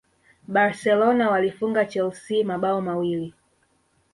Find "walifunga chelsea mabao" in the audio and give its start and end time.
1.31-2.81